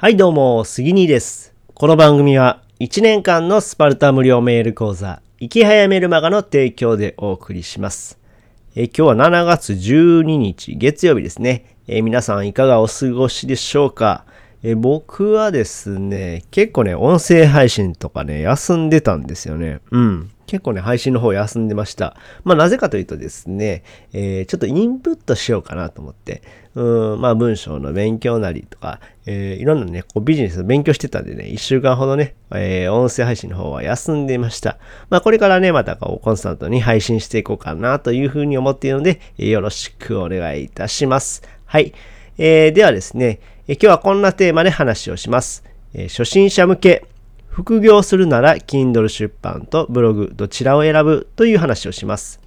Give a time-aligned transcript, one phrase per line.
[0.00, 1.56] はいどうも、杉兄です。
[1.74, 8.16] この番組は1年間のスパルタ無料メール講座、生き早メルマガの提供でお送りします。
[8.76, 11.76] え今日は7月12日月曜日ですね。
[11.88, 14.24] え皆さんいかがお過ごしでしょうか、
[14.62, 19.80] え僕はですね、結構ね、音声配信とかね、休んでたんですよね。
[19.90, 20.30] うん。
[20.48, 22.16] 結構ね、配信の方休んでました。
[22.42, 23.84] まあなぜかというとですね、
[24.14, 26.42] えーちょっとインプットしようかなと思って、
[26.74, 34.78] うん、まあ文章の勉強なりとか、えーいろんなね、こうビジネスの勉強してたんでね、1週間ほどね、えー音声配信の方は休んでいました。
[35.10, 41.42] まあこれからね、またこうコンスタントに配信していこうかなというふうに思っているので、えよろしくお願いいたします。
[41.66, 41.92] はい。
[42.38, 45.62] えーではですね、え今日はこんなテーマで話をします。
[45.92, 47.04] え初心者向け、
[47.58, 52.40] 副業するなら Kindle 出版とブログどちらを選ぶという話をします。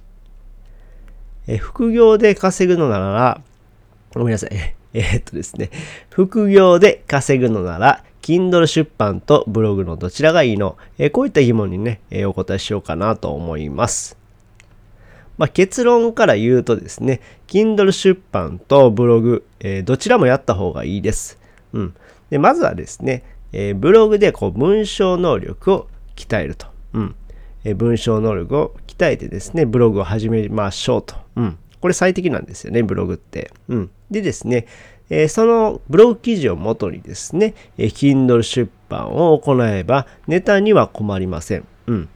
[1.46, 3.42] え副業で稼ぐのなら、
[4.14, 4.50] ごめんなさい。
[4.94, 5.68] えーっとですね。
[6.08, 14.16] 副業で稼ぐのなら、Kindle 出版とブログのどちらがいいの、えこういった疑問にね、えお答えしようかなと思います。
[15.36, 21.38] まあ、結論から言うとですね、Kindle 出版とブログ、えーどちらもやった方がいいです。
[21.74, 21.94] うん。
[22.30, 26.66] で、まずはですね、えーブログでこう文章能力を鍛えると。
[26.94, 27.14] うん。
[27.64, 31.16] えー文章能力を鍛えてですね、ブログを始めましょうと。
[31.36, 31.58] うん。
[31.80, 33.50] これ最適なんですよね、ブログって。
[33.68, 33.90] うん。
[34.10, 34.66] でですね、
[35.10, 41.64] えーそのブログ記事をもとにですね、えー Kindle 出版を行えばネタには困りません。
[41.86, 42.08] うん。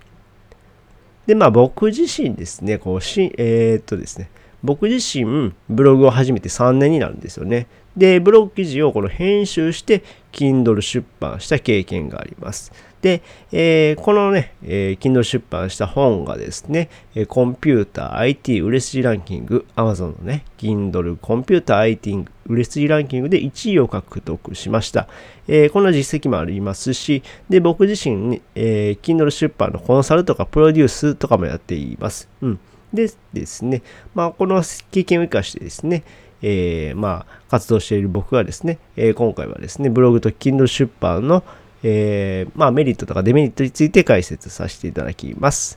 [1.26, 4.30] で、まあ僕自身ですね、こうし、えーっとですね、
[4.62, 7.66] 僕自身ブログを始めて3年になるんですよね。
[7.96, 10.02] で、ブログ記事をこの編集して
[10.32, 12.72] Kindle 出版した経験があります。
[13.00, 13.22] で、
[13.52, 25.08] えーこのね、えー Kindle 出版した本がですね、えコンピューター IT 売れ筋ランキング、Amazon のね、Kindle コンピューター IT 売れ筋ランキングで1位を獲得しました。
[25.48, 32.28] えーこんな実績もありますし、で、僕自身に、えー Kindle 出版のコンサルとかプロデュースとかもやっています。
[32.42, 32.60] うん。
[32.92, 33.82] でですね、
[34.14, 36.04] まあ、この経験を生かしてですね、
[36.48, 41.42] えーまあ、活動している僕がですね、えー今回はですね、ブログと Kindle 出版の、
[41.82, 45.76] えーまあ、メリットとかデメリットについて解説させていただきます。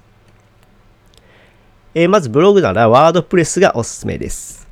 [1.95, 4.67] えまずブログならワードプレスがおすすめです。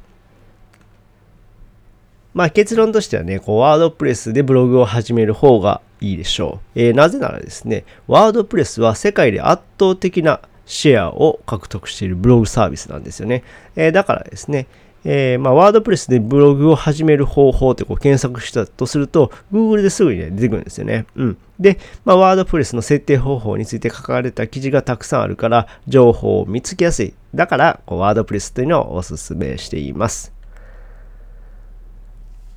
[2.36, 6.80] まあ結論としてはね、こうワードプレスでブログを始める方がいいでしょう。
[6.80, 13.44] えーなぜならですね、ワードプレスは世界で圧倒的なシェアを獲得しているブログサービスなんですよね。
[13.76, 14.68] えーだからですね、
[15.04, 21.06] えーまあ、ワードプレスでブログを始める方法ってこう検索したとすると、Google ですぐに、ね、出てくるんですよね。
[21.16, 21.38] うん。
[21.60, 27.14] で、まあ、ワードプレスの設定方法について書かれた記事がたくさんあるから、情報を見つけやすい。
[27.34, 30.34] だから、ワードプレスというのをお勧めしています。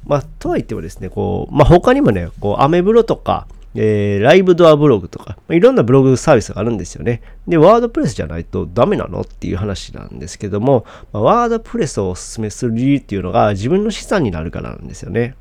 [0.06, 7.22] まあ、とは言ってもですね、こう、まあ、他にもね、こう、アメブロとか、えーライブドアブログとか、まあいろんなブログサービスがあるんですよね。
[7.46, 15.34] で、ワードプレスじゃないとダメなのっていう話なんですけども、まあワードプレスをお勧めする理由っていうのが自分の資産になるからなんですよね。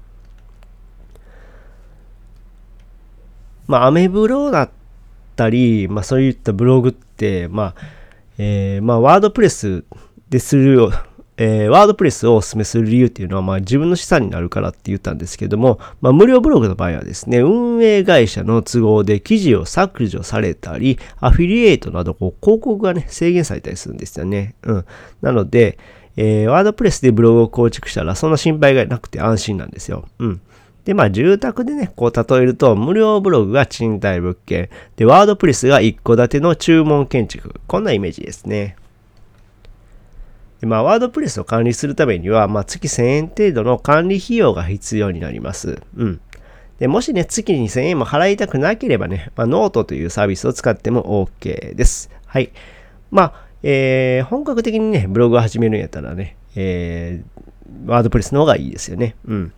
[3.69, 4.69] まあ、アメブロだっ
[5.35, 7.81] たり、まあ、そういったブログって、まあ、
[8.39, 9.83] えーまあ、ワードプレス
[10.27, 10.91] でするよ、
[11.41, 24.55] えーワードプレスをお勧めする理由っていうのは、まあ、自分の資産になるからって言ったんですけども、まあ、無料ブログの場合はですね、運営会社の都合で記事を削除されたり、アフィリエイトなどこう広告がね、制限されたりするんですよね。
[24.63, 24.85] うん。
[25.21, 25.77] なので、
[26.17, 30.05] えー WordPress でブログを構築したら、そんな心配がなくて安心なんですよ。
[30.19, 30.41] うん。
[30.83, 34.69] で、まあ、住宅でね、こう、例えると、無料ブログが賃貸物件。
[34.97, 37.53] で、 WordPress が一戸建ての注文建築。
[37.67, 38.75] こんなイメージですね。
[40.61, 45.81] でまあ、 WordPress を管理するためには、まあ、月1000円程度の管理費用が必要になります。
[45.95, 46.21] うん。
[46.79, 52.09] で、もしね、月に1000円も払いたくなければね、まあ、ノートというサービスを使っても OK です。
[52.25, 52.51] はい。
[53.11, 53.33] まあ、
[53.63, 57.39] えー本格的にね、ブログを始めるんやったらね、えー
[57.85, 59.15] WordPress の方がいいですよね。
[59.25, 59.53] うん。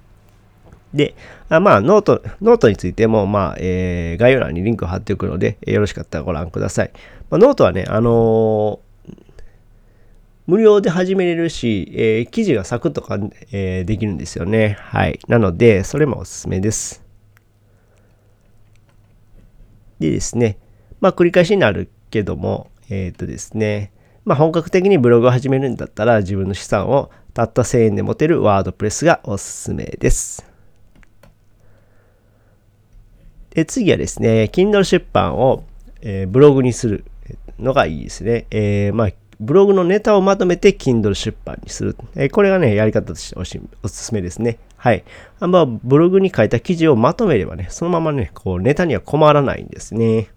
[0.93, 1.15] で、
[1.49, 6.91] あまあ、 note、note についても、まあ、えー概要欄にリンクを貼っておくので、よろしかったらご覧ください。
[7.29, 8.90] まあ、ノートはね、あのー
[10.47, 13.17] 無料で始めれるし、えー記事がサクッとか、
[13.51, 14.77] えーできるんですよね。
[14.79, 15.19] はい。
[15.27, 17.03] なので、それもおすすめです。
[19.99, 20.57] でですね、
[20.99, 23.91] まあ、繰り返しになるけども、えっ、とですね、
[24.25, 30.45] まあ、本格的にブログを始めるんだったら、自分の資産をたった1000円で持てるワードプレスがおすすめです。
[33.51, 35.63] で次はですね、Kindle 出版を、
[36.01, 37.05] えーブログにする
[37.59, 38.47] のがいいですね。
[38.51, 39.09] えーまあ、
[39.41, 41.97] ブログのネタをまとめて Kindle 出版にする。
[42.15, 44.59] えこれがね、やり方としておしおすすめですね。
[44.77, 45.03] はい。
[45.39, 50.29] あま、ブログに書いた記事をまとめればね、そのままね、こう、ネタには困らないんですね。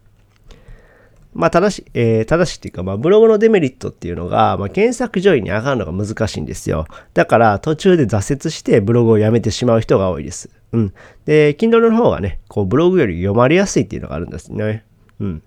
[1.34, 6.86] まあ、正しい、えー、正しいっていうか、まあ、ブログのデメリットっていうのが、まあ、検索上位に上がるのが難しいんですよ。
[7.12, 10.48] だから、途中で挫折してブログをやめてしまう人が多いです。
[10.72, 10.94] うん。
[11.26, 14.84] で、Kindle の方がね、こう、ブログより読まれやすいっていうのがあるんですね。
[15.20, 15.42] うん。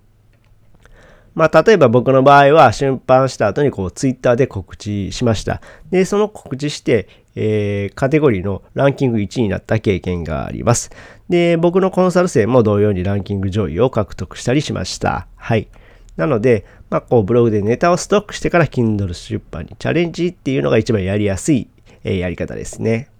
[1.37, 5.61] まあ、例えば僕の場合は、出版した後に、こう、Twitter で告知しました。
[5.91, 10.89] で、その告知して、えー、カテゴリーのランキング1位になった経験があります。
[11.29, 15.27] で、僕のコンサル生も同様にランキング上位を獲得したりしました。
[15.35, 15.67] はい。
[16.15, 21.67] なので、まあ、こう、ブログでネタをストックしてから Kindle 出版にチャレンジっていうのが一番やりやすい、
[22.03, 23.11] えー、やり方ですね。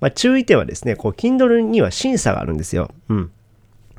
[0.00, 2.90] まあ、注意点はですね、こう、Kindle には審査があるんですよ。
[3.08, 3.30] うん。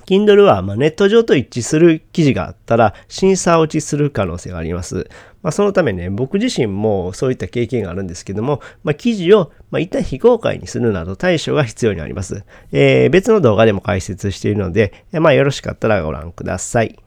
[0.08, 5.10] Kindle はまネット上と一致する記事があったら審査落ちする可能性があります。
[5.44, 12.46] まあ、そのためね、僕自身もそういった経験があるんですけども、まあ、記事をま一旦非公開にするなど対処が必要になります。
[12.72, 16.98] えー、別の動画でも解説しているので、まあ、よろしかったらご覧ください。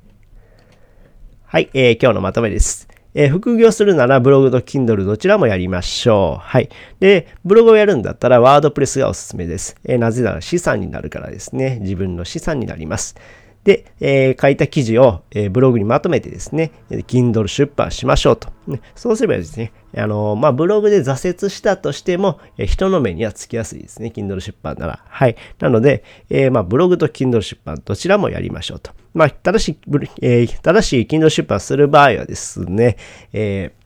[1.47, 2.90] はい、えー、今日のまとめです。
[3.15, 6.43] えー、副業するならブログと Kindle どちらもやりましょう。
[6.43, 6.69] はい。
[7.01, 9.77] で、ブログをやるんだったらワードプレスがおすすめです。
[9.85, 11.79] えー、なぜなら資産になるからですね。
[11.81, 13.17] 自分の資産になります。
[13.65, 18.49] で、えー、書いた記事を、えー、ブログにまとめてですね、Kindle 出版しましょうと。
[18.67, 24.13] ね、そうすればですね、あのー、まあ、ブログで挫折したとしても、え、人の目にはつきやすいですね。
[24.15, 25.05] Kindle 出版なら。
[25.07, 25.37] はい。
[25.59, 28.93] なので、え、まあ、ブログと Kindle 出版どちらもやりましょうと。
[29.13, 29.79] まあ、正しい、
[30.23, 32.97] えー、正しい Kindle 出版する場合はですね、
[33.33, 33.81] えー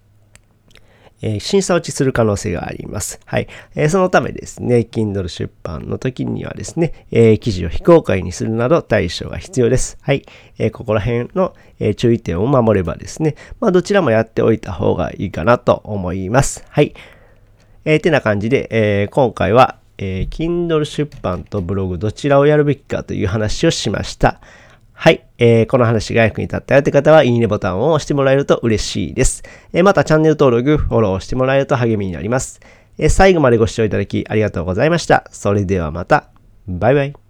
[1.27, 3.19] え、審査落ちする可能性があります。
[3.25, 3.49] はい。
[3.75, 9.97] えー、そのためですね、Kindle 出版の時にはですね、えー、記事を非公開にするなど対処が必要です。
[10.03, 10.27] はい。
[10.59, 16.63] えここら辺の、え注意点を守ればですね、まあ、どちらもやっておいた方がいいかなと思います。
[16.69, 16.95] はい。
[17.87, 24.43] えー、てな感じで、え今回は、え Kindle 出版とブログどちらをやるべきかという話をしました。
[24.95, 25.27] はい。
[25.39, 29.43] えー、この話が役に立ったよって方は、いいねボタンを押してもらえると嬉しいです。
[29.73, 32.61] えー、またチャンネル登録、フォローしてもらえると励みになります。
[32.97, 35.25] えー、最後までご視聴いただきありがとうございました。
[35.31, 36.31] それではまた。
[36.67, 37.24] バイバイ。